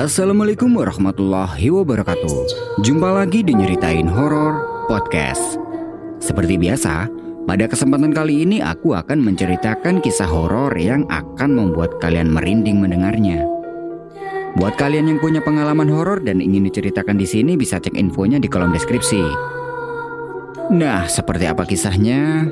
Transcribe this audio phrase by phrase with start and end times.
[0.00, 2.48] Assalamualaikum warahmatullahi wabarakatuh.
[2.80, 5.60] Jumpa lagi di Nyeritain Horor Podcast.
[6.16, 7.04] Seperti biasa,
[7.44, 13.44] pada kesempatan kali ini aku akan menceritakan kisah horor yang akan membuat kalian merinding mendengarnya.
[14.56, 18.48] Buat kalian yang punya pengalaman horor dan ingin diceritakan di sini bisa cek infonya di
[18.48, 19.20] kolom deskripsi.
[20.80, 22.48] Nah, seperti apa kisahnya?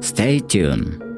[0.00, 1.11] Stay tune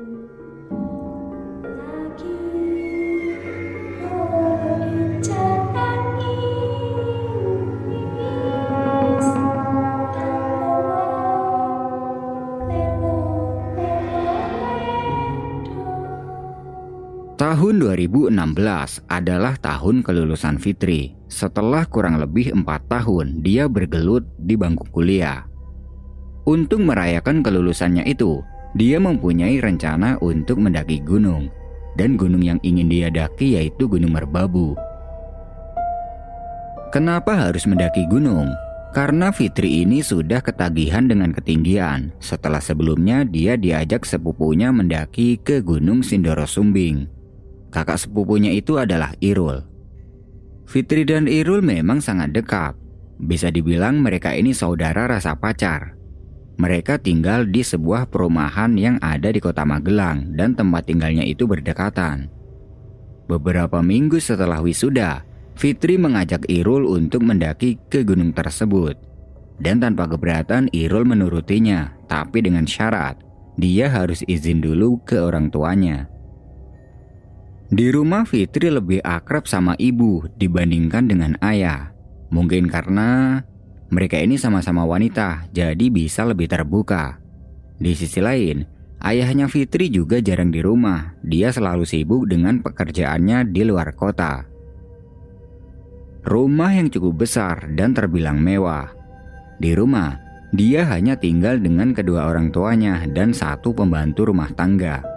[17.75, 21.19] Tahun 2016 adalah tahun kelulusan Fitri.
[21.27, 25.43] Setelah kurang lebih empat tahun, dia bergelut di bangku kuliah.
[26.47, 28.47] Untuk merayakan kelulusannya itu,
[28.79, 31.51] dia mempunyai rencana untuk mendaki gunung.
[31.99, 34.79] Dan gunung yang ingin dia daki yaitu Gunung Merbabu.
[36.95, 38.55] Kenapa harus mendaki gunung?
[38.95, 46.07] Karena Fitri ini sudah ketagihan dengan ketinggian setelah sebelumnya dia diajak sepupunya mendaki ke Gunung
[46.07, 47.14] Sindoro Sumbing.
[47.75, 49.67] Kakak sepupunya itu adalah Irul.
[50.71, 52.79] Fitri dan Irul memang sangat dekat.
[53.19, 55.99] Bisa dibilang mereka ini saudara rasa pacar.
[56.55, 62.31] Mereka tinggal di sebuah perumahan yang ada di kota Magelang dan tempat tinggalnya itu berdekatan.
[63.27, 65.27] Beberapa minggu setelah wisuda,
[65.59, 68.95] Fitri mengajak Irul untuk mendaki ke gunung tersebut.
[69.59, 73.19] Dan tanpa keberatan Irul menurutinya, tapi dengan syarat,
[73.59, 76.14] dia harus izin dulu ke orang tuanya.
[77.73, 81.97] Di rumah Fitri lebih akrab sama ibu dibandingkan dengan ayah.
[82.29, 83.41] Mungkin karena
[83.89, 87.17] mereka ini sama-sama wanita, jadi bisa lebih terbuka.
[87.81, 88.69] Di sisi lain,
[89.01, 91.17] ayahnya Fitri juga jarang di rumah.
[91.25, 94.45] Dia selalu sibuk dengan pekerjaannya di luar kota.
[96.25, 98.93] Rumah yang cukup besar dan terbilang mewah.
[99.61, 100.21] Di rumah,
[100.53, 105.14] dia hanya tinggal dengan kedua orang tuanya dan satu pembantu rumah tangga.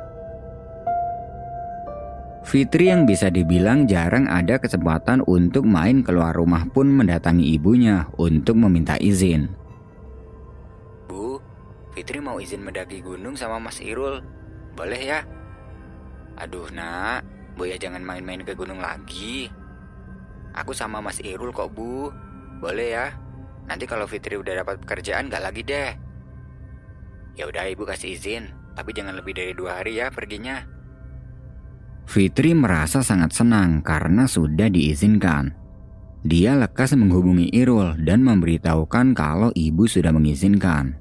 [2.47, 8.55] Fitri yang bisa dibilang jarang ada kesempatan untuk main keluar rumah pun mendatangi ibunya untuk
[8.55, 9.51] meminta izin.
[11.11, 11.43] Bu,
[11.91, 14.23] Fitri mau izin mendaki gunung sama Mas Irul.
[14.79, 15.19] Boleh ya?
[16.39, 17.27] Aduh nak,
[17.59, 19.51] Bu ya jangan main-main ke gunung lagi.
[20.55, 22.15] Aku sama Mas Irul kok Bu.
[22.63, 23.11] Boleh ya?
[23.67, 25.91] Nanti kalau Fitri udah dapat pekerjaan gak lagi deh.
[27.35, 30.76] Ya udah ibu kasih izin, tapi jangan lebih dari dua hari ya perginya.
[32.07, 35.51] Fitri merasa sangat senang karena sudah diizinkan.
[36.23, 40.95] Dia lekas menghubungi Irul dan memberitahukan kalau ibu sudah mengizinkan.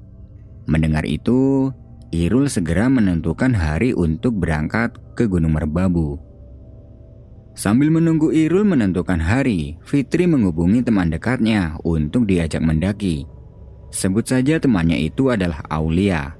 [0.67, 1.71] Mendengar itu,
[2.11, 6.19] Irul segera menentukan hari untuk berangkat ke Gunung Merbabu.
[7.55, 13.23] Sambil menunggu Irul menentukan hari, Fitri menghubungi teman dekatnya untuk diajak mendaki.
[13.95, 16.35] Sebut saja temannya itu adalah Aulia.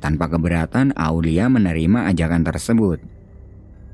[0.00, 3.09] Tanpa keberatan, Aulia menerima ajakan tersebut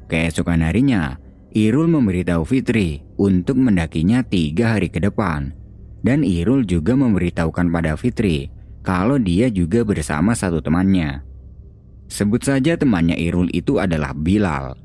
[0.07, 1.19] Keesokan harinya,
[1.51, 5.51] Irul memberitahu Fitri untuk mendakinya tiga hari ke depan.
[6.07, 8.47] Dan Irul juga memberitahukan pada Fitri
[8.87, 11.27] kalau dia juga bersama satu temannya.
[12.07, 14.79] Sebut saja temannya Irul itu adalah Bilal.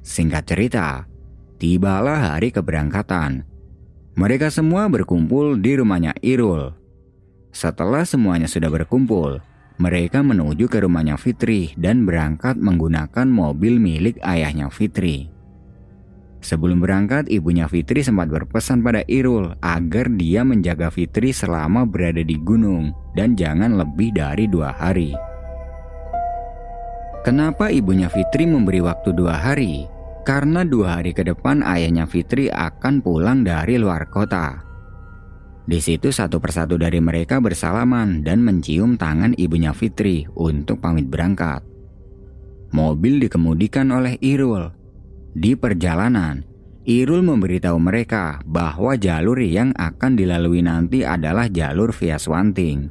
[0.00, 1.04] Singkat cerita,
[1.60, 3.44] tibalah hari keberangkatan.
[4.16, 6.72] Mereka semua berkumpul di rumahnya Irul.
[7.52, 9.44] Setelah semuanya sudah berkumpul,
[9.80, 15.32] mereka menuju ke rumahnya Fitri dan berangkat menggunakan mobil milik ayahnya Fitri.
[16.44, 22.36] Sebelum berangkat, ibunya Fitri sempat berpesan pada Irul agar dia menjaga Fitri selama berada di
[22.36, 25.16] gunung dan jangan lebih dari dua hari.
[27.20, 29.84] Kenapa ibunya Fitri memberi waktu dua hari?
[30.24, 34.69] Karena dua hari ke depan ayahnya Fitri akan pulang dari luar kota.
[35.68, 41.60] Di situ satu persatu dari mereka bersalaman dan mencium tangan ibunya Fitri untuk pamit berangkat.
[42.70, 44.70] Mobil dikemudikan oleh Irul.
[45.34, 46.42] Di perjalanan,
[46.88, 52.88] Irul memberitahu mereka bahwa jalur yang akan dilalui nanti adalah jalur via Swanting.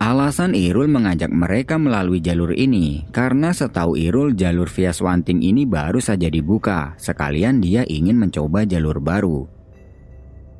[0.00, 6.00] Alasan Irul mengajak mereka melalui jalur ini karena setahu Irul jalur via Swanting ini baru
[6.00, 9.59] saja dibuka, sekalian dia ingin mencoba jalur baru.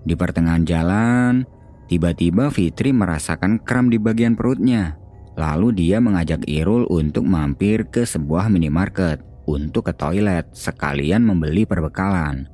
[0.04, 1.44] Di pertengahan jalan,
[1.90, 4.96] tiba-tiba Fitri merasakan kram di bagian perutnya.
[5.36, 12.46] Lalu dia mengajak Irul untuk mampir ke sebuah minimarket untuk ke toilet sekalian membeli perbekalan.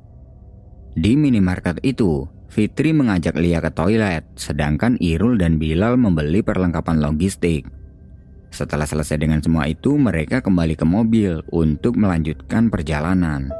[0.97, 7.67] Di minimarket itu, Fitri mengajak Lia ke toilet, sedangkan Irul dan Bilal membeli perlengkapan logistik.
[8.49, 13.51] Setelah selesai dengan semua itu, mereka kembali ke mobil untuk melanjutkan perjalanan.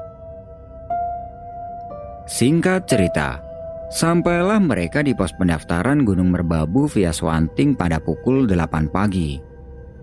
[2.26, 3.47] Singkat cerita,
[3.88, 9.40] sampailah mereka di pos pendaftaran Gunung Merbabu via Swanting pada pukul 8 pagi.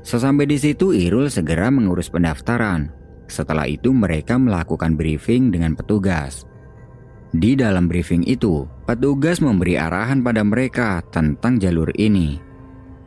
[0.04, 2.92] Sesampai di situ Irul segera mengurus pendaftaran.
[3.24, 6.44] Setelah itu mereka melakukan briefing dengan petugas.
[7.34, 12.38] Di dalam briefing itu, petugas memberi arahan pada mereka tentang jalur ini.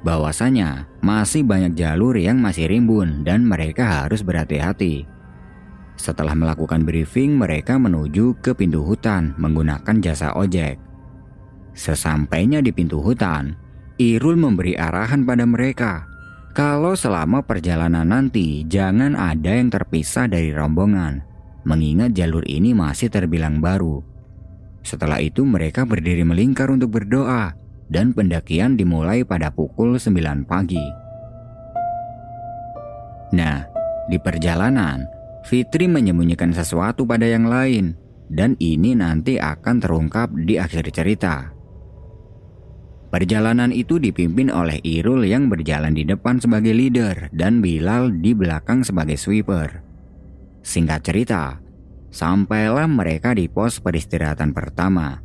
[0.04, 5.17] Bahwasanya masih banyak jalur yang masih rimbun dan mereka harus berhati-hati.
[5.98, 10.78] Setelah melakukan briefing, mereka menuju ke pintu hutan menggunakan jasa ojek.
[11.74, 13.58] Sesampainya di pintu hutan,
[13.98, 16.06] Irul memberi arahan pada mereka
[16.58, 21.22] kalau selama perjalanan nanti jangan ada yang terpisah dari rombongan,
[21.66, 24.02] mengingat jalur ini masih terbilang baru.
[24.82, 27.54] Setelah itu mereka berdiri melingkar untuk berdoa
[27.94, 30.82] dan pendakian dimulai pada pukul 9 pagi.
[33.38, 33.66] Nah,
[34.10, 35.06] di perjalanan,
[35.48, 37.96] Fitri menyembunyikan sesuatu pada yang lain,
[38.28, 41.56] dan ini nanti akan terungkap di akhir cerita.
[43.08, 48.84] Perjalanan itu dipimpin oleh Irul yang berjalan di depan sebagai leader dan Bilal di belakang
[48.84, 49.80] sebagai sweeper.
[50.68, 51.64] Singkat cerita,
[52.12, 55.24] sampailah mereka di pos peristirahatan pertama.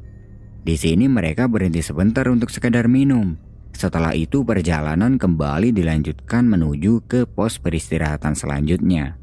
[0.63, 3.35] Di sini mereka berhenti sebentar untuk sekedar minum.
[3.75, 9.22] Setelah itu perjalanan kembali dilanjutkan menuju ke pos peristirahatan selanjutnya.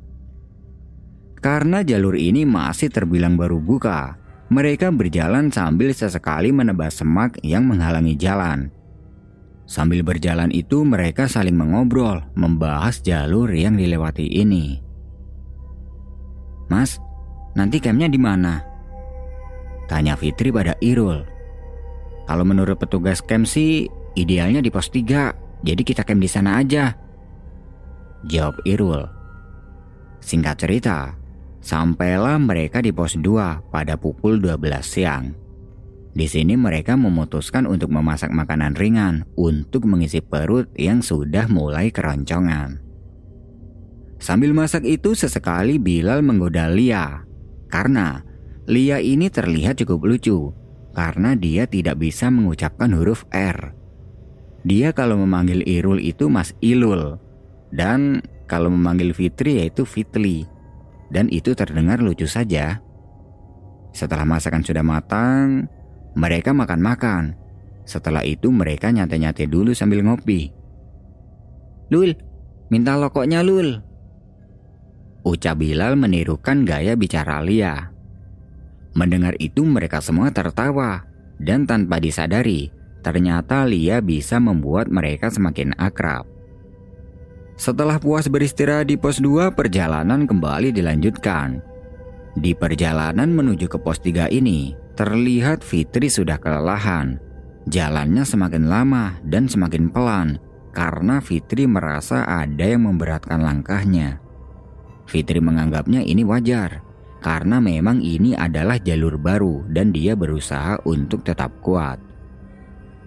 [1.40, 4.20] Karena jalur ini masih terbilang baru buka,
[4.52, 8.74] mereka berjalan sambil sesekali menebas semak yang menghalangi jalan.
[9.70, 14.82] Sambil berjalan itu mereka saling mengobrol, membahas jalur yang dilewati ini.
[16.68, 16.98] Mas,
[17.54, 18.66] nanti campnya di mana?
[19.86, 21.22] Tanya Fitri pada Irul.
[22.26, 23.86] Kalau menurut petugas camp sih,
[24.18, 26.94] idealnya di pos 3, jadi kita camp di sana aja.
[28.26, 29.06] Jawab Irul.
[30.22, 31.19] Singkat cerita,
[31.60, 35.36] Sampailah mereka di pos 2 pada pukul 12 siang.
[36.16, 42.82] Di sini mereka memutuskan untuk memasak makanan ringan untuk mengisi perut yang sudah mulai keroncongan.
[44.20, 47.24] Sambil masak itu sesekali Bilal menggoda Lia
[47.72, 48.24] karena
[48.68, 50.52] Lia ini terlihat cukup lucu
[50.92, 53.76] karena dia tidak bisa mengucapkan huruf R.
[54.68, 57.16] Dia kalau memanggil Irul itu Mas Ilul
[57.72, 58.20] dan
[58.50, 60.44] kalau memanggil Fitri yaitu Fitli
[61.10, 62.82] dan itu terdengar lucu saja.
[63.94, 65.66] Setelah masakan sudah matang,
[66.14, 67.34] mereka makan-makan.
[67.86, 70.54] Setelah itu mereka nyantai-nyantai dulu sambil ngopi.
[71.90, 72.14] Lul,
[72.70, 73.82] minta lokoknya Lul.
[75.26, 77.90] Ucap Bilal menirukan gaya bicara Lia.
[78.94, 81.06] Mendengar itu mereka semua tertawa
[81.42, 82.70] dan tanpa disadari,
[83.02, 86.39] ternyata Lia bisa membuat mereka semakin akrab.
[87.60, 91.60] Setelah puas beristirahat di pos 2, perjalanan kembali dilanjutkan.
[92.40, 97.20] Di perjalanan menuju ke pos 3 ini, terlihat Fitri sudah kelelahan.
[97.68, 100.40] Jalannya semakin lama dan semakin pelan
[100.72, 104.24] karena Fitri merasa ada yang memberatkan langkahnya.
[105.04, 106.80] Fitri menganggapnya ini wajar
[107.20, 112.00] karena memang ini adalah jalur baru dan dia berusaha untuk tetap kuat.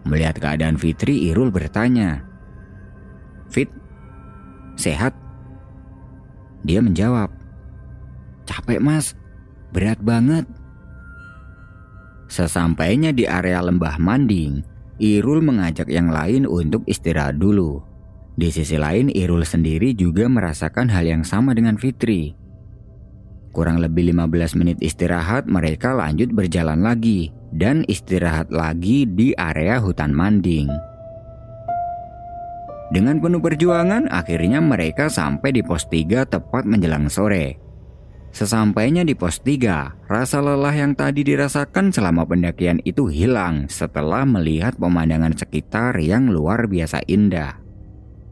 [0.05, 2.21] Melihat keadaan Fitri, Irul bertanya,
[3.49, 3.82] "Fit,
[4.83, 5.15] Sehat?
[6.67, 7.31] Dia menjawab,
[8.43, 9.15] Capek mas,
[9.71, 10.43] berat banget.
[12.27, 14.67] Sesampainya di area lembah Manding,
[14.99, 17.79] Irul mengajak yang lain untuk istirahat dulu.
[18.35, 22.35] Di sisi lain, Irul sendiri juga merasakan hal yang sama dengan Fitri.
[23.55, 30.11] Kurang lebih 15 menit istirahat, mereka lanjut berjalan lagi dan istirahat lagi di area hutan
[30.11, 30.92] Manding.
[32.93, 37.57] Dengan penuh perjuangan, akhirnya mereka sampai di pos 3 tepat menjelang sore.
[38.37, 44.77] Sesampainya di pos 3, rasa lelah yang tadi dirasakan selama pendakian itu hilang setelah melihat
[44.77, 47.57] pemandangan sekitar yang luar biasa indah.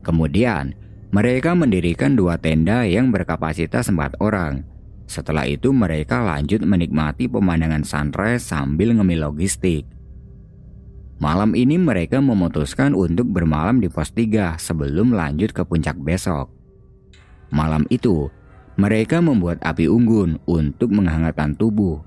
[0.05, 0.77] Kemudian,
[1.09, 4.69] mereka mendirikan dua tenda yang berkapasitas empat orang.
[5.09, 9.89] Setelah itu mereka lanjut menikmati pemandangan sunrise sambil ngemil logistik.
[11.21, 16.49] Malam ini mereka memutuskan untuk bermalam di pos 3 sebelum lanjut ke puncak besok.
[17.53, 18.33] Malam itu,
[18.81, 22.01] mereka membuat api unggun untuk menghangatkan tubuh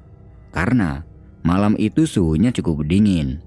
[0.50, 1.05] karena
[1.46, 3.38] malam itu suhunya cukup dingin.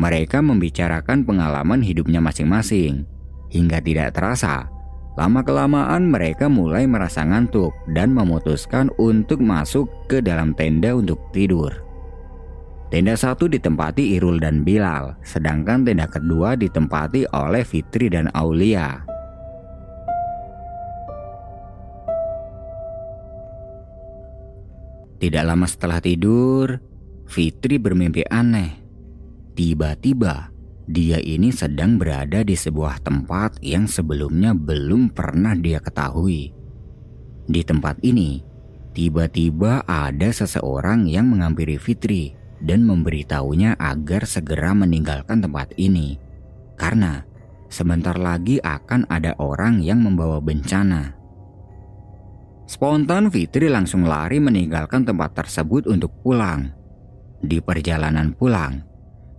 [0.00, 3.04] Mereka membicarakan pengalaman hidupnya masing-masing
[3.52, 4.72] hingga tidak terasa.
[5.20, 11.91] Lama-kelamaan mereka mulai merasa ngantuk dan memutuskan untuk masuk ke dalam tenda untuk tidur.
[12.92, 19.00] Tenda satu ditempati Irul dan Bilal, sedangkan tenda kedua ditempati oleh Fitri dan Aulia.
[25.16, 26.76] Tidak lama setelah tidur,
[27.24, 28.84] Fitri bermimpi aneh.
[29.56, 30.52] Tiba-tiba,
[30.84, 36.52] dia ini sedang berada di sebuah tempat yang sebelumnya belum pernah dia ketahui.
[37.48, 38.44] Di tempat ini,
[38.92, 46.16] tiba-tiba ada seseorang yang menghampiri Fitri dan memberitahunya agar segera meninggalkan tempat ini.
[46.78, 47.22] Karena
[47.66, 51.18] sebentar lagi akan ada orang yang membawa bencana.
[52.70, 56.72] Spontan Fitri langsung lari meninggalkan tempat tersebut untuk pulang.
[57.42, 58.86] Di perjalanan pulang,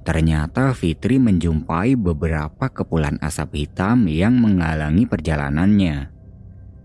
[0.03, 6.11] ternyata Fitri menjumpai beberapa kepulan asap hitam yang menghalangi perjalanannya.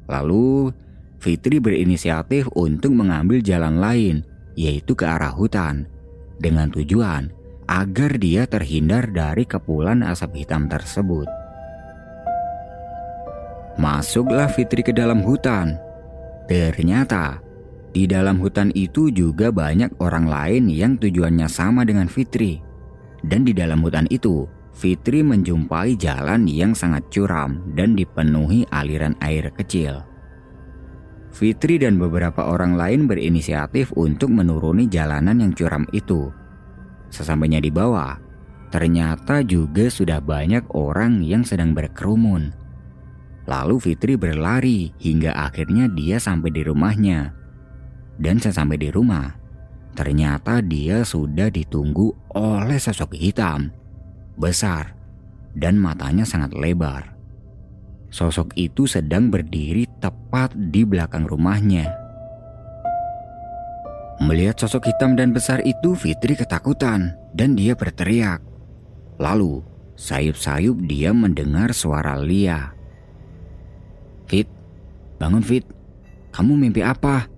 [0.09, 0.73] Lalu,
[1.19, 4.23] Fitri berinisiatif untuk mengambil jalan lain,
[4.55, 5.91] yaitu ke arah hutan,
[6.39, 7.31] dengan tujuan
[7.69, 11.29] agar dia terhindar dari kepulan asap hitam tersebut.
[13.79, 15.79] Masuklah Fitri ke dalam hutan
[16.49, 17.45] Ternyata
[17.93, 22.57] di dalam hutan itu juga banyak orang lain yang tujuannya sama dengan Fitri.
[23.21, 29.53] Dan di dalam hutan itu, Fitri menjumpai jalan yang sangat curam dan dipenuhi aliran air
[29.53, 30.01] kecil.
[31.39, 36.35] Fitri dan beberapa orang lain berinisiatif untuk menuruni jalanan yang curam itu.
[37.15, 38.19] Sesampainya di bawah,
[38.75, 42.51] ternyata juga sudah banyak orang yang sedang berkerumun.
[43.47, 47.31] Lalu Fitri berlari hingga akhirnya dia sampai di rumahnya.
[48.19, 49.31] Dan sesampai di rumah,
[49.95, 53.71] ternyata dia sudah ditunggu oleh sosok hitam,
[54.35, 54.91] besar,
[55.55, 57.18] dan matanya sangat lebar.
[58.09, 61.93] Sosok itu sedang berdiri tepat di belakang rumahnya.
[64.19, 68.43] Melihat sosok hitam dan besar itu, Fitri ketakutan dan dia berteriak.
[69.21, 69.63] Lalu,
[69.95, 72.75] sayup-sayup dia mendengar suara Lia.
[74.27, 74.49] Fit,
[75.23, 75.63] bangun Fit.
[76.35, 77.31] Kamu mimpi apa?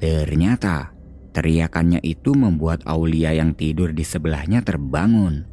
[0.00, 0.92] Ternyata
[1.32, 5.44] teriakannya itu membuat Aulia yang tidur di sebelahnya terbangun.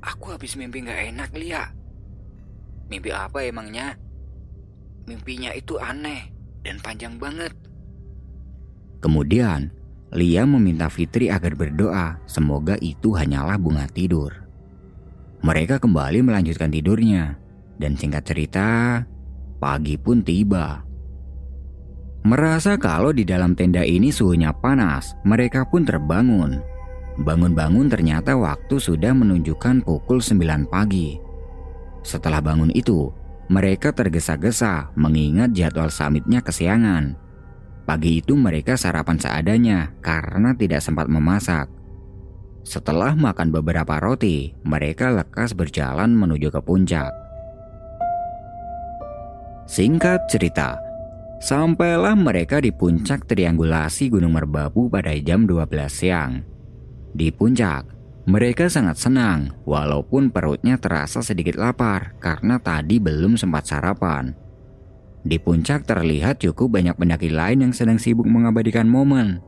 [0.00, 1.79] Aku habis mimpi gak enak, Lia.
[2.90, 3.94] Mimpi apa emangnya?
[5.06, 6.34] Mimpinya itu aneh
[6.66, 7.54] dan panjang banget.
[9.00, 9.70] Kemudian,
[10.10, 14.34] Lia meminta Fitri agar berdoa, semoga itu hanyalah bunga tidur.
[15.46, 17.38] Mereka kembali melanjutkan tidurnya.
[17.80, 19.00] Dan singkat cerita,
[19.56, 20.84] pagi pun tiba.
[22.26, 26.60] Merasa kalau di dalam tenda ini suhunya panas, mereka pun terbangun.
[27.22, 31.29] Bangun-bangun ternyata waktu sudah menunjukkan pukul 9 pagi.
[32.00, 33.12] Setelah bangun itu,
[33.50, 37.18] mereka tergesa-gesa mengingat jadwal summitnya kesiangan.
[37.82, 41.66] Pagi itu mereka sarapan seadanya karena tidak sempat memasak.
[42.62, 47.10] Setelah makan beberapa roti, mereka lekas berjalan menuju ke puncak.
[49.66, 50.78] Singkat cerita,
[51.42, 56.32] sampailah mereka di puncak triangulasi Gunung Merbabu pada jam 12 siang.
[57.10, 57.86] Di puncak,
[58.28, 64.36] mereka sangat senang walaupun perutnya terasa sedikit lapar karena tadi belum sempat sarapan.
[65.24, 69.40] Di puncak terlihat cukup banyak pendaki lain yang sedang sibuk mengabadikan momen.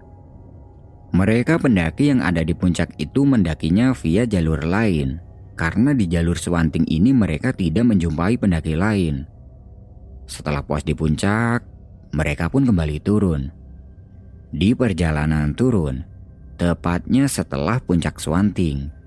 [1.13, 5.21] Mereka pendaki yang ada di puncak itu mendakinya via jalur lain,
[5.61, 9.29] karena di jalur Swanting ini mereka tidak menjumpai pendaki lain.
[10.25, 11.61] Setelah puas di puncak,
[12.17, 13.53] mereka pun kembali turun.
[14.53, 16.01] Di perjalanan turun,
[16.63, 19.03] tepatnya setelah puncak Swanting,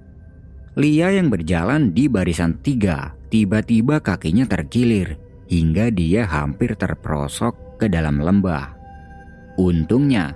[0.75, 5.15] Lia yang berjalan di barisan tiga tiba-tiba kakinya terkilir
[5.47, 8.75] hingga dia hampir terperosok ke dalam lembah.
[9.55, 10.35] Untungnya,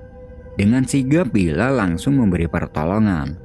[0.55, 3.35] dengan sigap Bila langsung memberi pertolongan.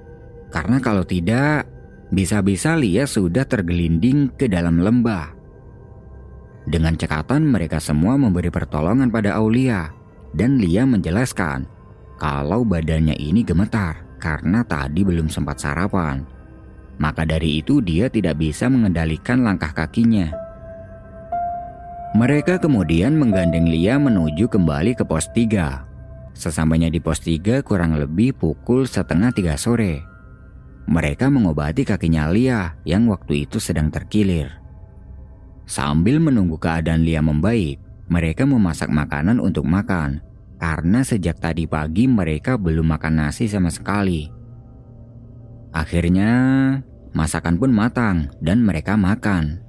[0.55, 1.67] Karena kalau tidak,
[2.15, 5.35] bisa-bisa Lia sudah tergelinding ke dalam lembah.
[6.71, 9.91] Dengan cekatan mereka semua memberi pertolongan pada Aulia
[10.31, 11.74] dan Lia menjelaskan
[12.15, 16.23] kalau badannya ini gemetar karena tadi belum sempat sarapan.
[16.97, 20.31] Maka dari itu dia tidak bisa mengendalikan langkah kakinya.
[22.15, 26.39] Mereka kemudian menggandeng Lia menuju kembali ke pos 3.
[26.39, 30.07] Sesampainya di pos 3 kurang lebih pukul setengah tiga sore.
[30.87, 34.55] Mereka mengobati kakinya Lia yang waktu itu sedang terkilir.
[35.67, 40.23] Sambil menunggu keadaan Lia membaik, mereka memasak makanan untuk makan
[40.65, 44.33] karena sejak tadi pagi mereka belum makan nasi sama sekali.
[45.77, 46.33] Akhirnya,
[47.13, 49.61] masakan pun matang dan mereka makan.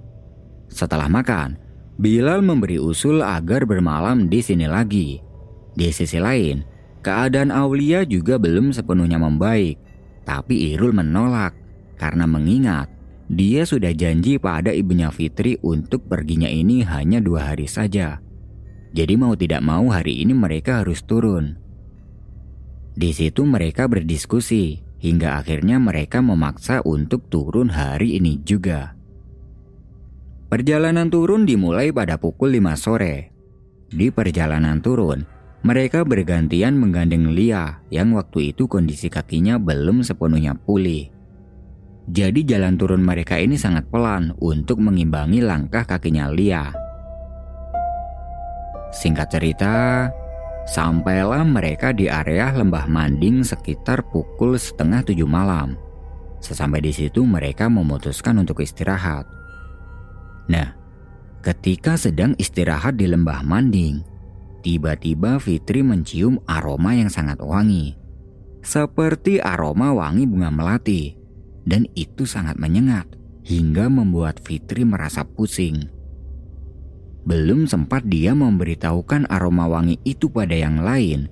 [0.71, 1.59] Setelah makan,
[1.95, 5.19] Bilal memberi usul agar bermalam di sini lagi.
[5.75, 6.63] Di sisi lain,
[6.99, 9.79] keadaan Aulia juga belum sepenuhnya membaik,
[10.27, 11.55] tapi Irul menolak
[11.95, 12.91] karena mengingat
[13.31, 18.25] dia sudah janji pada ibunya Fitri untuk perginya ini hanya dua hari saja.
[18.95, 21.59] Jadi mau tidak mau hari ini mereka harus turun.
[22.95, 28.95] Di situ mereka berdiskusi hingga akhirnya mereka memaksa untuk turun hari ini juga.
[30.47, 33.35] Perjalanan turun dimulai pada pukul 5 sore.
[33.91, 35.27] Di perjalanan turun,
[35.67, 41.11] mereka bergantian menggandeng Lia yang waktu itu kondisi kakinya belum sepenuhnya pulih.
[42.07, 46.84] Jadi jalan turun mereka ini sangat pelan untuk mengimbangi langkah kakinya Lia.
[48.95, 50.07] Singkat cerita,
[50.71, 55.75] sampailah mereka di area lembah Manding sekitar pukul setengah tujuh malam.
[56.39, 59.27] Sesampai di situ mereka memutuskan untuk istirahat.
[60.47, 60.71] Nah,
[61.43, 63.99] ketika sedang istirahat di lembah Manding,
[64.63, 67.99] tiba-tiba Fitri mencium aroma yang sangat wangi.
[68.63, 71.13] Seperti aroma wangi bunga melati
[71.67, 73.11] dan itu sangat menyengat
[73.43, 75.94] hingga membuat Fitri merasa pusing.
[77.25, 81.25] Belum sempat dia memberitahukan aroma wangi itu pada yang lain,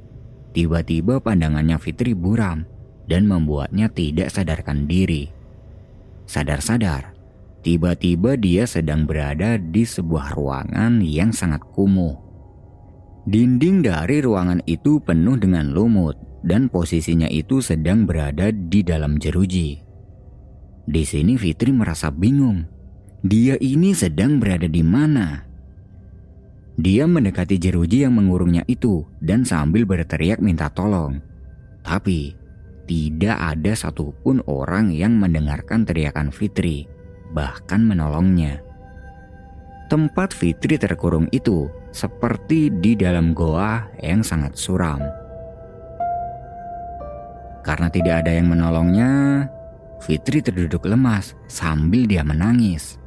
[0.57, 2.65] tiba-tiba pandangannya Fitri buram
[3.05, 5.29] dan membuatnya tidak sadarkan diri.
[6.25, 7.13] Sadar-sadar,
[7.61, 12.17] tiba-tiba dia sedang berada di sebuah ruangan yang sangat kumuh.
[13.29, 19.79] Dinding dari ruangan itu penuh dengan lumut dan posisinya itu sedang berada di dalam jeruji.
[20.83, 22.65] Di sini Fitri merasa bingung.
[23.23, 25.52] Dia ini sedang berada di mana?
[26.73, 31.21] Dia mendekati jeruji yang mengurungnya itu dan sambil berteriak minta tolong.
[31.85, 32.33] Tapi
[32.89, 36.89] tidak ada satupun orang yang mendengarkan teriakan Fitri,
[37.31, 38.59] bahkan menolongnya.
[39.87, 44.99] Tempat Fitri terkurung itu seperti di dalam goa yang sangat suram.
[47.61, 49.45] Karena tidak ada yang menolongnya,
[50.01, 52.99] Fitri terduduk lemas sambil dia menangis.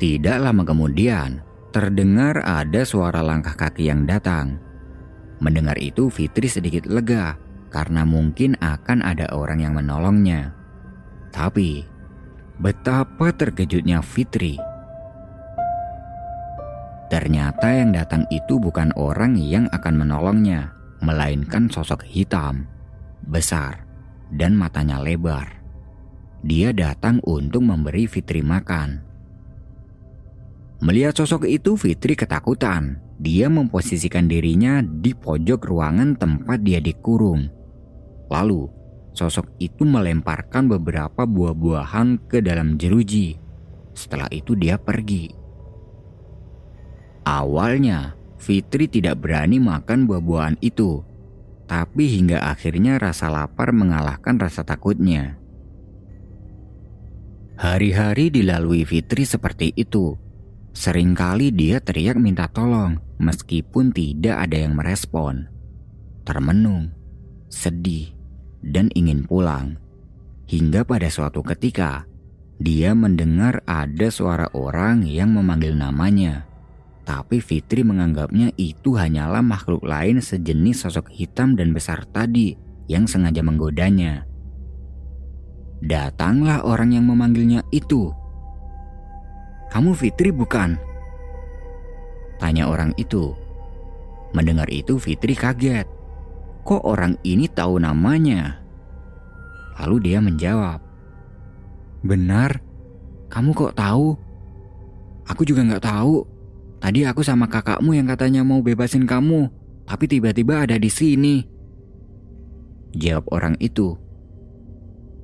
[0.00, 4.60] Tidak lama kemudian, terdengar ada suara langkah kaki yang datang.
[5.40, 7.40] Mendengar itu, Fitri sedikit lega
[7.72, 10.52] karena mungkin akan ada orang yang menolongnya.
[11.32, 11.82] Tapi,
[12.60, 14.60] betapa terkejutnya Fitri.
[17.08, 22.68] Ternyata yang datang itu bukan orang yang akan menolongnya, melainkan sosok hitam,
[23.24, 23.84] besar,
[24.32, 25.60] dan matanya lebar.
[26.44, 29.11] Dia datang untuk memberi Fitri makan.
[30.82, 32.98] Melihat sosok itu, Fitri ketakutan.
[33.22, 37.46] Dia memposisikan dirinya di pojok ruangan tempat dia dikurung.
[38.26, 38.66] Lalu,
[39.14, 43.38] sosok itu melemparkan beberapa buah-buahan ke dalam jeruji.
[43.94, 45.30] Setelah itu, dia pergi.
[47.22, 51.06] Awalnya, Fitri tidak berani makan buah-buahan itu,
[51.70, 55.38] tapi hingga akhirnya rasa lapar mengalahkan rasa takutnya.
[57.54, 60.18] Hari-hari dilalui Fitri seperti itu.
[60.72, 65.46] Seringkali dia teriak minta tolong meskipun tidak ada yang merespon.
[66.24, 66.90] Termenung,
[67.52, 68.16] sedih,
[68.64, 69.76] dan ingin pulang.
[70.48, 72.08] Hingga pada suatu ketika,
[72.56, 76.48] dia mendengar ada suara orang yang memanggil namanya.
[77.02, 82.54] Tapi Fitri menganggapnya itu hanyalah makhluk lain sejenis sosok hitam dan besar tadi
[82.86, 84.24] yang sengaja menggodanya.
[85.82, 88.14] Datanglah orang yang memanggilnya itu.
[89.72, 90.76] Kamu Fitri bukan?
[92.36, 93.32] Tanya orang itu.
[94.36, 95.88] Mendengar itu Fitri kaget.
[96.60, 98.60] Kok orang ini tahu namanya?
[99.80, 100.76] Lalu dia menjawab.
[102.04, 102.60] Benar,
[103.32, 104.12] kamu kok tahu?
[105.24, 106.20] Aku juga nggak tahu.
[106.76, 109.48] Tadi aku sama kakakmu yang katanya mau bebasin kamu,
[109.88, 111.40] tapi tiba-tiba ada di sini.
[112.92, 113.96] Jawab orang itu.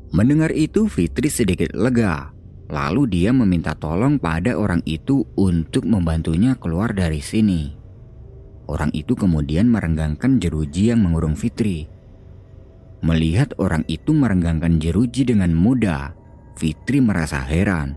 [0.08, 2.37] Mendengar itu Fitri sedikit lega.
[2.68, 7.72] Lalu dia meminta tolong pada orang itu untuk membantunya keluar dari sini.
[8.68, 11.88] Orang itu kemudian merenggangkan jeruji yang mengurung Fitri.
[13.00, 16.12] Melihat orang itu merenggangkan jeruji dengan mudah,
[16.60, 17.96] Fitri merasa heran.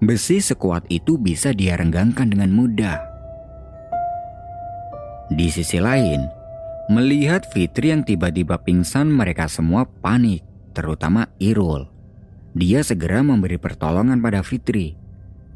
[0.00, 2.96] Besi sekuat itu bisa dia renggangkan dengan mudah.
[5.28, 6.24] Di sisi lain,
[6.88, 10.40] melihat Fitri yang tiba-tiba pingsan mereka semua panik
[10.72, 11.93] terutama Irul.
[12.54, 14.94] Dia segera memberi pertolongan pada Fitri.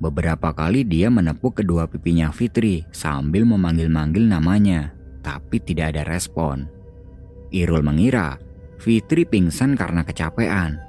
[0.03, 4.91] Beberapa kali dia menepuk kedua pipinya Fitri sambil memanggil-manggil namanya,
[5.23, 6.67] tapi tidak ada respon.
[7.55, 8.43] Irul mengira
[8.83, 10.83] Fitri pingsan karena kecapean.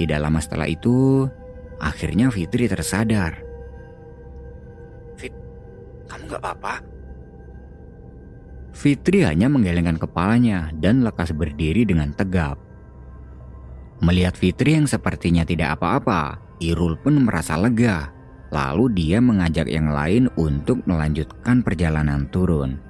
[0.00, 1.28] Tidak lama setelah itu,
[1.76, 3.44] akhirnya Fitri tersadar.
[5.20, 5.32] Fit,
[6.08, 6.74] kamu gak apa-apa?
[8.72, 12.67] Fitri hanya menggelengkan kepalanya dan lekas berdiri dengan tegap.
[13.98, 18.14] Melihat Fitri yang sepertinya tidak apa-apa, Irul pun merasa lega.
[18.48, 22.80] Lalu dia mengajak yang lain untuk melanjutkan perjalanan turun.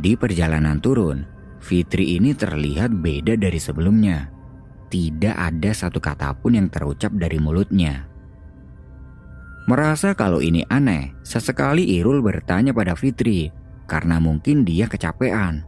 [0.00, 1.28] Di perjalanan turun,
[1.60, 4.32] Fitri ini terlihat beda dari sebelumnya.
[4.90, 8.08] Tidak ada satu kata pun yang terucap dari mulutnya.
[9.68, 13.52] Merasa kalau ini aneh, sesekali Irul bertanya pada Fitri
[13.86, 15.62] karena mungkin dia kecapean.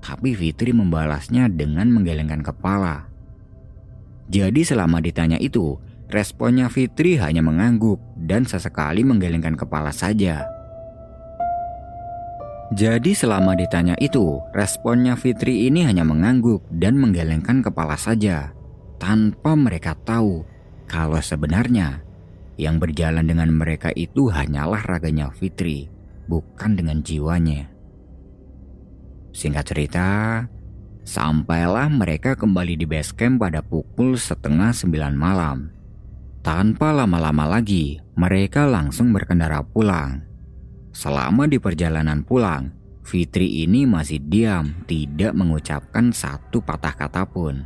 [0.00, 3.13] Tapi Fitri membalasnya dengan menggelengkan kepala.
[4.28, 5.76] Jadi selama ditanya itu,
[6.08, 10.48] responnya Fitri hanya mengangguk dan sesekali menggelengkan kepala saja.
[12.72, 18.56] Jadi selama ditanya itu, responnya Fitri ini hanya mengangguk dan menggelengkan kepala saja,
[18.96, 20.42] tanpa mereka tahu
[20.88, 22.00] kalau sebenarnya
[22.56, 25.92] yang berjalan dengan mereka itu hanyalah raganya Fitri,
[26.26, 27.68] bukan dengan jiwanya.
[29.34, 30.08] Singkat cerita,
[31.04, 35.58] sampailah mereka kembali di base camp pada pukul setengah sembilan malam.
[36.44, 40.20] Tanpa lama-lama lagi, mereka langsung berkendara pulang.
[40.92, 42.68] Selama di perjalanan pulang,
[43.04, 47.64] Fitri ini masih diam, tidak mengucapkan satu patah kata pun.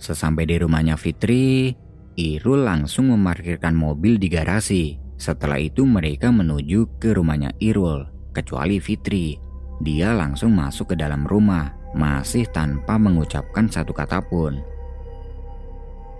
[0.00, 1.76] Sesampai di rumahnya Fitri,
[2.16, 4.96] Irul langsung memarkirkan mobil di garasi.
[5.20, 9.36] Setelah itu mereka menuju ke rumahnya Irul, kecuali Fitri.
[9.84, 14.60] Dia langsung masuk ke dalam rumah, masih tanpa mengucapkan satu kata pun.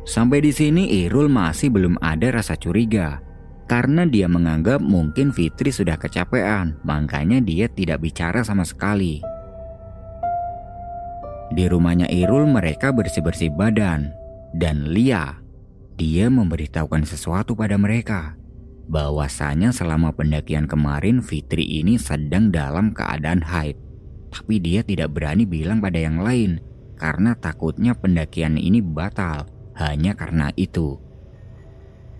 [0.05, 3.25] Sampai di sini Irul masih belum ada rasa curiga
[3.65, 9.25] karena dia menganggap mungkin Fitri sudah kecapean, makanya dia tidak bicara sama sekali.
[11.55, 14.13] Di rumahnya Irul mereka bersih-bersih badan,
[14.53, 15.41] dan Lia,
[15.97, 18.37] dia memberitahukan sesuatu pada mereka.
[18.85, 23.81] Bahwasanya selama pendakian kemarin Fitri ini sedang dalam keadaan haid.
[24.35, 26.59] Tapi dia tidak berani bilang pada yang lain
[26.99, 29.47] karena takutnya pendakian ini batal
[29.79, 30.99] hanya karena itu.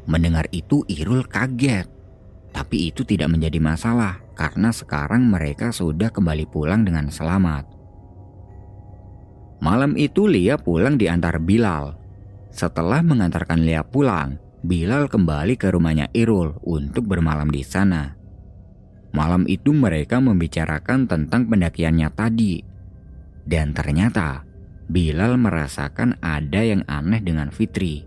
[0.07, 1.91] Mendengar itu Irul kaget.
[2.55, 7.67] Tapi itu tidak menjadi masalah karena sekarang mereka sudah kembali pulang dengan selamat.
[9.59, 11.99] Malam itu Lia pulang diantar Bilal.
[12.55, 18.15] Setelah mengantarkan Lia pulang, Bilal kembali ke rumahnya Irul untuk bermalam di sana.
[19.15, 22.61] Malam itu mereka membicarakan tentang pendakiannya tadi.
[23.47, 24.43] Dan ternyata
[24.91, 28.05] Bilal merasakan ada yang aneh dengan Fitri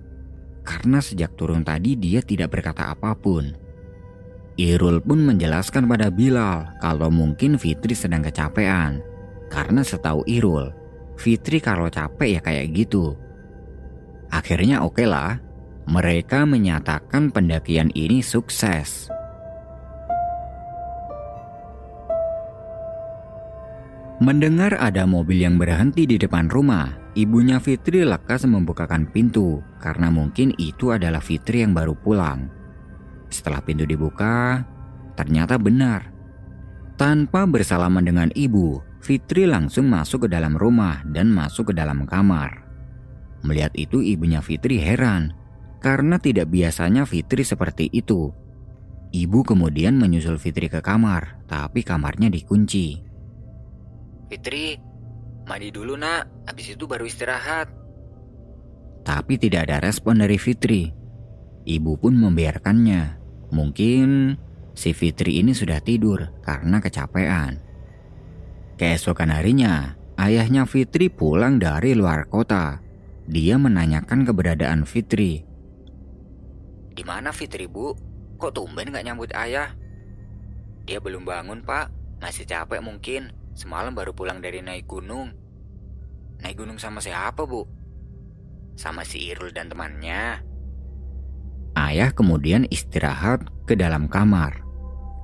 [0.68, 3.56] karena sejak turun tadi dia tidak berkata apa pun.
[4.60, 9.00] Irul pun menjelaskan pada Bilal kalau mungkin Fitri sedang kecapean.
[9.48, 10.76] Karena setahu Irul,
[11.16, 13.16] Fitri kalau capek ya kayak gitu.
[14.28, 15.40] Akhirnya oke okay lah,
[15.88, 19.08] mereka menyatakan pendakian ini sukses.
[24.18, 30.58] Mendengar ada mobil yang berhenti di depan rumah, ibunya Fitri lekas membukakan pintu karena mungkin
[30.58, 32.50] itu adalah Fitri yang baru pulang.
[33.30, 34.66] Setelah pintu dibuka,
[35.14, 36.10] ternyata benar.
[36.98, 42.66] Tanpa bersalaman dengan ibu, Fitri langsung masuk ke dalam rumah dan masuk ke dalam kamar.
[43.46, 45.38] Melihat itu ibunya Fitri heran
[45.78, 48.34] karena tidak biasanya Fitri seperti itu.
[49.14, 53.07] Ibu kemudian menyusul Fitri ke kamar, tapi kamarnya dikunci.
[54.28, 54.76] Fitri,
[55.48, 57.72] mandi dulu nak, habis itu baru istirahat.
[59.08, 60.92] Tapi tidak ada respon dari Fitri.
[61.64, 63.24] Ibu pun membiarkannya.
[63.56, 64.36] Mungkin
[64.76, 67.64] si Fitri ini sudah tidur karena kecapean.
[68.76, 72.84] Keesokan harinya, ayahnya Fitri pulang dari luar kota.
[73.32, 75.48] Dia menanyakan keberadaan Fitri.
[76.92, 77.96] Di mana Fitri bu?
[78.36, 79.72] Kok tumben gak nyambut ayah?
[80.84, 83.37] Dia belum bangun pak, masih capek mungkin.
[83.58, 85.34] Semalam baru pulang dari naik gunung.
[86.46, 87.66] Naik gunung sama siapa, Bu?
[88.78, 90.46] Sama si Irul dan temannya.
[91.74, 94.62] Ayah kemudian istirahat ke dalam kamar.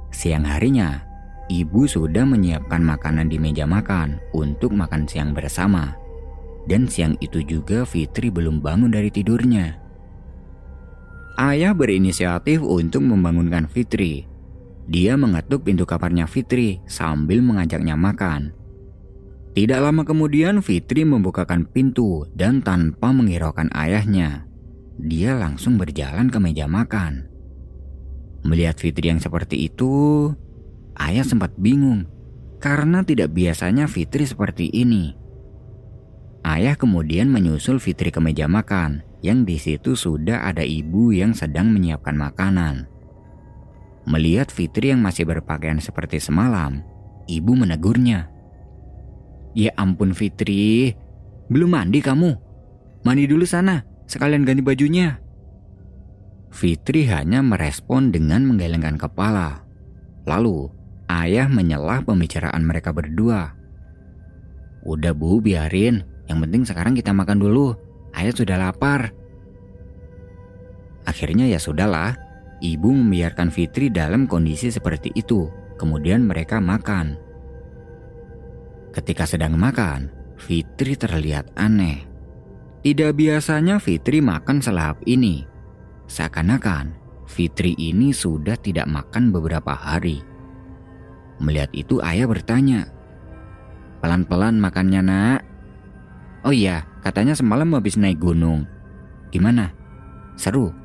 [0.10, 1.06] Siang harinya,
[1.46, 5.94] ibu sudah menyiapkan makanan di meja makan untuk makan siang bersama.
[6.66, 9.78] Dan siang itu juga Fitri belum bangun dari tidurnya.
[11.38, 14.33] Ayah berinisiatif untuk membangunkan Fitri
[14.88, 18.52] dia mengetuk pintu kamarnya Fitri sambil mengajaknya makan.
[19.54, 24.50] Tidak lama kemudian Fitri membukakan pintu dan tanpa menghiraukan ayahnya,
[24.98, 27.30] dia langsung berjalan ke meja makan.
[28.44, 30.34] Melihat Fitri yang seperti itu,
[30.98, 32.10] ayah sempat bingung
[32.60, 35.16] karena tidak biasanya Fitri seperti ini.
[36.44, 41.72] Ayah kemudian menyusul Fitri ke meja makan, yang di situ sudah ada ibu yang sedang
[41.72, 42.93] menyiapkan makanan.
[44.04, 46.84] Melihat Fitri yang masih berpakaian seperti semalam,
[47.26, 48.28] ibu menegurnya.
[49.56, 50.92] Ya ampun Fitri,
[51.48, 52.32] belum mandi kamu?
[53.08, 55.24] Mandi dulu sana, sekalian ganti bajunya.
[56.54, 59.66] Fitri hanya merespon dengan menggelengkan kepala.
[60.30, 60.70] Lalu,
[61.10, 63.58] ayah menyelah pembicaraan mereka berdua.
[64.84, 66.04] Udah bu, biarin.
[66.28, 67.76] Yang penting sekarang kita makan dulu.
[68.14, 69.12] Ayah sudah lapar.
[71.04, 72.16] Akhirnya ya sudahlah,
[72.64, 75.52] ibu membiarkan Fitri dalam kondisi seperti itu.
[75.76, 77.20] Kemudian mereka makan.
[78.96, 80.08] Ketika sedang makan,
[80.40, 82.08] Fitri terlihat aneh.
[82.80, 85.44] Tidak biasanya Fitri makan selahap ini.
[86.08, 86.96] Seakan-akan
[87.28, 90.24] Fitri ini sudah tidak makan beberapa hari.
[91.44, 92.88] Melihat itu ayah bertanya,
[94.04, 95.40] Pelan-pelan makannya nak.
[96.44, 98.68] Oh iya, katanya semalam habis naik gunung.
[99.32, 99.72] Gimana?
[100.36, 100.76] Seru?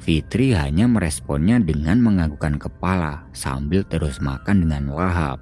[0.00, 5.36] Fitri hanya meresponnya dengan menganggukkan kepala sambil terus makan dengan lahap.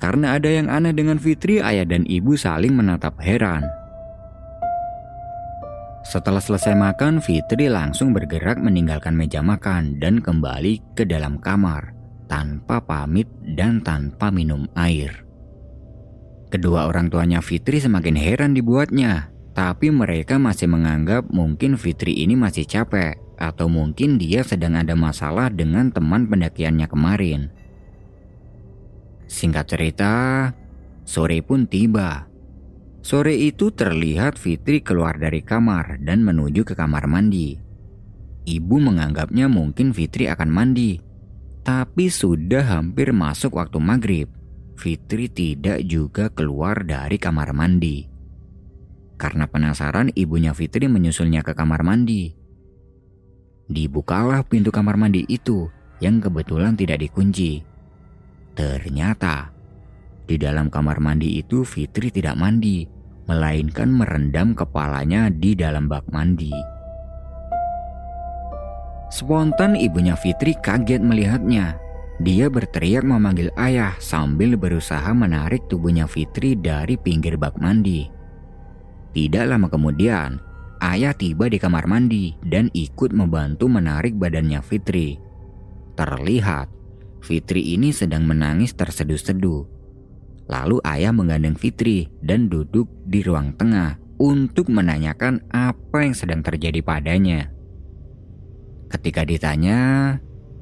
[0.00, 3.68] Karena ada yang aneh dengan Fitri, ayah dan ibu saling menatap heran.
[6.04, 11.96] Setelah selesai makan, Fitri langsung bergerak meninggalkan meja makan dan kembali ke dalam kamar
[12.28, 15.24] tanpa pamit dan tanpa minum air.
[16.52, 22.66] Kedua orang tuanya Fitri semakin heran dibuatnya, tapi mereka masih menganggap mungkin Fitri ini masih
[22.66, 27.54] capek atau mungkin dia sedang ada masalah dengan teman pendakiannya kemarin.
[29.30, 30.14] Singkat cerita,
[31.06, 32.34] sore pun tiba
[33.04, 37.60] Sore itu terlihat Fitri keluar dari kamar dan menuju ke kamar mandi.
[38.48, 40.96] Ibu menganggapnya mungkin Fitri akan mandi.
[41.60, 44.28] Tapi sudah hampir masuk waktu maghrib.
[44.80, 48.13] Fitri tidak juga keluar dari kamar mandi.
[49.14, 52.34] Karena penasaran ibunya Fitri menyusulnya ke kamar mandi.
[53.70, 55.70] Dibukalah pintu kamar mandi itu
[56.02, 57.64] yang kebetulan tidak dikunci.
[58.54, 59.54] Ternyata
[60.24, 62.88] di dalam kamar mandi itu Fitri tidak mandi,
[63.28, 66.52] melainkan merendam kepalanya di dalam bak mandi.
[69.12, 71.76] Spontan ibunya Fitri kaget melihatnya.
[72.24, 78.08] Dia berteriak memanggil ayah sambil berusaha menarik tubuhnya Fitri dari pinggir bak mandi.
[79.14, 80.42] Tidak lama kemudian,
[80.82, 85.16] ayah tiba di kamar mandi dan ikut membantu menarik badannya Fitri.
[85.94, 86.66] Terlihat,
[87.22, 89.74] Fitri ini sedang menangis terseduh-seduh
[90.44, 96.84] Lalu ayah menggandeng Fitri dan duduk di ruang tengah untuk menanyakan apa yang sedang terjadi
[96.84, 97.48] padanya.
[98.92, 100.12] Ketika ditanya,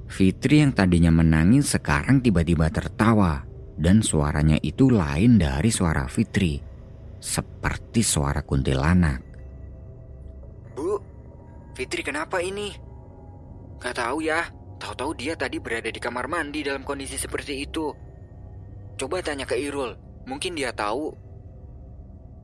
[0.06, 3.42] Fitri yang tadinya menangis sekarang tiba-tiba tertawa
[3.74, 6.62] dan suaranya itu lain dari suara Fitri,
[7.22, 9.22] seperti suara kuntilanak.
[10.74, 10.98] Bu,
[11.78, 12.74] Fitri kenapa ini?
[13.78, 14.50] Gak tahu ya,
[14.82, 17.94] tahu-tahu dia tadi berada di kamar mandi dalam kondisi seperti itu.
[18.98, 19.94] Coba tanya ke Irul,
[20.26, 21.14] mungkin dia tahu.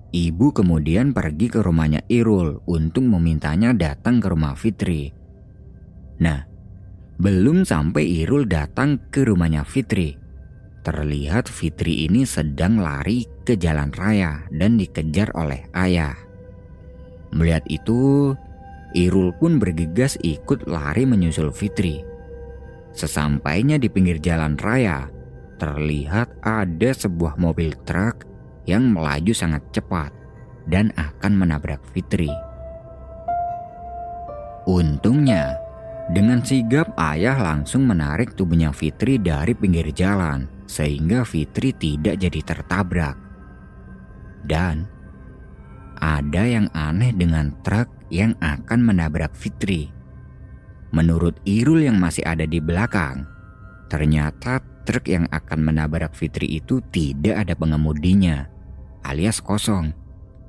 [0.09, 5.12] Ibu kemudian pergi ke rumahnya Irul untuk memintanya datang ke rumah Fitri.
[6.23, 6.49] Nah,
[7.21, 10.28] belum sampai Irul datang ke rumahnya Fitri.
[10.88, 16.16] Terlihat Fitri ini sedang lari ke jalan raya dan dikejar oleh ayah.
[17.29, 18.33] Melihat itu,
[18.96, 22.01] Irul pun bergegas ikut lari menyusul Fitri.
[22.96, 25.12] Sesampainya di pinggir jalan raya,
[25.61, 28.24] terlihat ada sebuah mobil truk
[28.64, 30.09] yang melaju sangat cepat
[30.72, 32.33] dan akan menabrak Fitri.
[34.64, 35.53] Untungnya,
[36.16, 43.17] dengan sigap ayah langsung menarik tubuhnya Fitri dari pinggir jalan sehingga Fitri tidak jadi tertabrak.
[44.45, 44.87] Dan
[45.99, 49.91] ada yang aneh dengan truk yang akan menabrak Fitri.
[50.95, 53.27] Menurut Irul yang masih ada di belakang,
[53.91, 58.47] ternyata truk yang akan menabrak Fitri itu tidak ada pengemudinya,
[59.05, 59.93] alias kosong.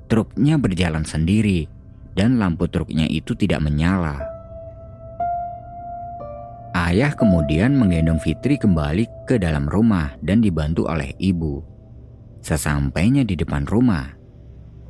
[0.06, 1.66] Truknya berjalan sendiri
[2.14, 4.29] dan lampu truknya itu tidak menyala.
[6.70, 11.62] Ayah kemudian menggendong Fitri kembali ke dalam rumah dan dibantu oleh ibu.
[12.40, 14.14] Sesampainya di depan rumah,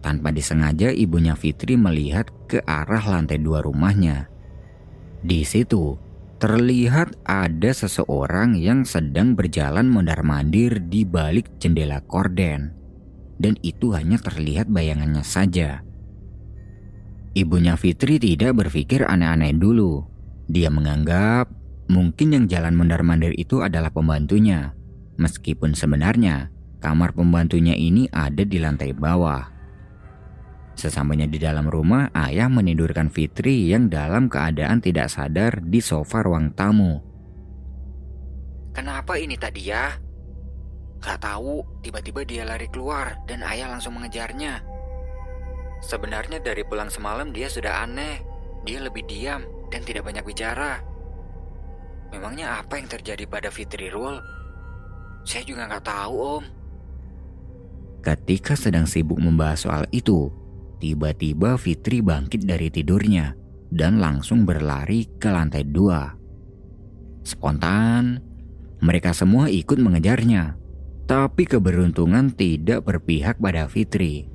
[0.04, 4.28] tanpa disengaja ibunya Fitri melihat ke arah lantai dua rumahnya.
[5.24, 5.96] Di situ,
[6.40, 12.72] Terlihat ada seseorang yang sedang berjalan mondar-mandir di balik jendela korden.
[13.36, 15.84] Dan itu hanya terlihat bayangannya saja.
[17.36, 20.00] Ibunya Fitri tidak berpikir aneh-aneh dulu.
[20.48, 21.52] Dia menganggap
[21.90, 24.78] mungkin yang jalan mondar-mandir itu adalah pembantunya.
[25.18, 29.50] Meskipun sebenarnya kamar pembantunya ini ada di lantai bawah.
[30.78, 36.56] Sesampainya di dalam rumah, ayah menidurkan Fitri yang dalam keadaan tidak sadar di sofa ruang
[36.56, 37.02] tamu.
[38.72, 39.92] Kenapa ini tadi ya?
[41.04, 44.64] Gak tahu, tiba-tiba dia lari keluar dan ayah langsung mengejarnya.
[45.84, 48.24] Sebenarnya dari pulang semalam dia sudah aneh.
[48.64, 50.89] Dia lebih diam dan tidak banyak bicara.
[52.10, 54.18] Memangnya apa yang terjadi pada Fitri Rul?
[55.22, 56.44] Saya juga nggak tahu, Om.
[58.00, 60.32] Ketika sedang sibuk membahas soal itu,
[60.80, 63.36] tiba-tiba Fitri bangkit dari tidurnya
[63.70, 66.16] dan langsung berlari ke lantai dua.
[67.22, 68.18] Spontan,
[68.80, 70.56] mereka semua ikut mengejarnya,
[71.04, 74.26] tapi keberuntungan tidak berpihak pada Fitri.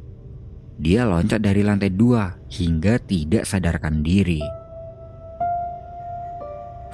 [0.78, 4.44] Dia loncat dari lantai dua hingga tidak sadarkan diri.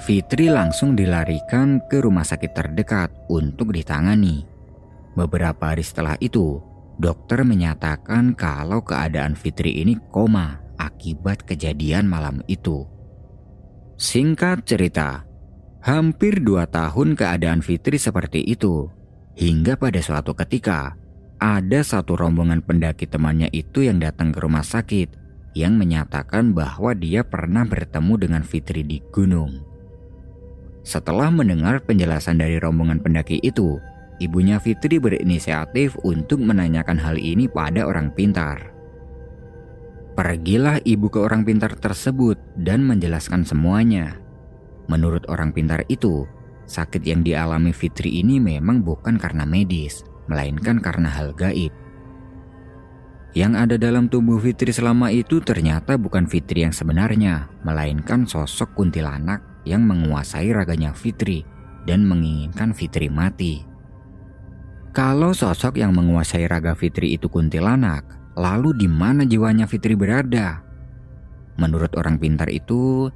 [0.02, 4.42] Fitri langsung dilarikan ke rumah sakit terdekat untuk ditangani.
[5.14, 6.58] Beberapa hari setelah itu,
[6.98, 12.82] dokter menyatakan kalau keadaan Fitri ini koma akibat kejadian malam itu.
[13.94, 15.22] Singkat cerita,
[15.86, 18.90] hampir dua tahun keadaan Fitri seperti itu,
[19.38, 20.98] hingga pada suatu ketika
[21.38, 25.14] ada satu rombongan pendaki temannya itu yang datang ke rumah sakit
[25.54, 29.71] yang menyatakan bahwa dia pernah bertemu dengan Fitri di gunung.
[30.82, 33.78] Setelah mendengar penjelasan dari rombongan pendaki itu,
[34.18, 38.74] ibunya Fitri berinisiatif untuk menanyakan hal ini pada orang pintar.
[40.18, 44.18] Pergilah ibu ke orang pintar tersebut dan menjelaskan semuanya.
[44.90, 46.26] Menurut orang pintar itu,
[46.66, 51.72] sakit yang dialami Fitri ini memang bukan karena medis, melainkan karena hal gaib.
[53.32, 59.51] Yang ada dalam tubuh Fitri selama itu ternyata bukan Fitri yang sebenarnya, melainkan sosok kuntilanak
[59.68, 61.46] yang menguasai raganya Fitri
[61.86, 63.62] dan menginginkan Fitri mati.
[64.92, 68.04] Kalau sosok yang menguasai raga Fitri itu kuntilanak,
[68.36, 70.60] lalu di mana jiwanya Fitri berada?
[71.56, 73.08] Menurut orang pintar itu,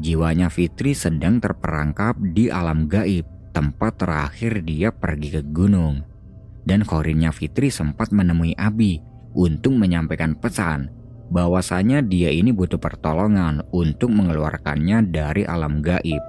[0.00, 6.10] jiwanya Fitri sedang terperangkap di alam gaib, tempat terakhir dia pergi ke gunung
[6.64, 9.00] dan korinnya Fitri sempat menemui Abi
[9.34, 10.92] untuk menyampaikan pesan
[11.30, 16.20] bahwasanya dia ini butuh pertolongan untuk mengeluarkannya dari alam gaib.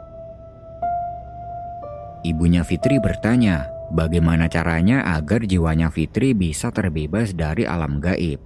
[2.22, 3.66] Ibunya Fitri bertanya,
[3.98, 8.38] bagaimana caranya agar jiwanya Fitri bisa terbebas dari alam gaib.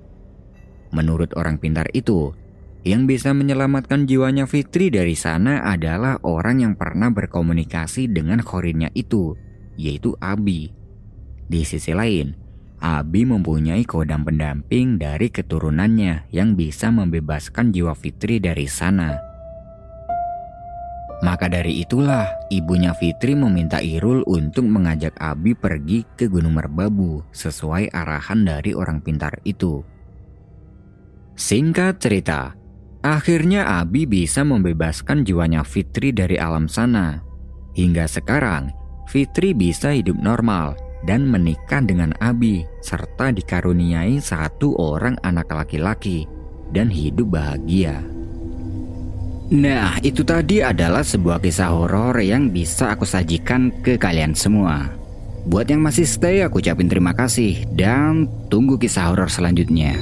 [0.96, 2.32] Menurut orang pintar itu,
[2.88, 9.36] yang bisa menyelamatkan jiwanya Fitri dari sana adalah orang yang pernah berkomunikasi dengan korinnya itu,
[9.76, 10.72] yaitu Abi.
[11.52, 12.45] Di sisi lain,
[12.86, 19.18] Abi mempunyai kodam pendamping dari keturunannya yang bisa membebaskan jiwa Fitri dari sana.
[21.26, 27.90] Maka dari itulah ibunya Fitri meminta Irul untuk mengajak Abi pergi ke Gunung Merbabu sesuai
[27.90, 29.82] arahan dari orang pintar itu.
[31.34, 32.54] Singkat cerita,
[33.02, 37.18] akhirnya Abi bisa membebaskan jiwanya Fitri dari alam sana.
[37.74, 38.70] Hingga sekarang,
[39.10, 46.30] Fitri bisa hidup normal dan menikah dengan Abi serta dikaruniai satu orang anak laki-laki
[46.72, 48.00] dan hidup bahagia.
[49.46, 54.90] Nah, itu tadi adalah sebuah kisah horor yang bisa aku sajikan ke kalian semua.
[55.46, 59.94] Buat yang masih stay, aku ucapin terima kasih dan tunggu kisah horor selanjutnya.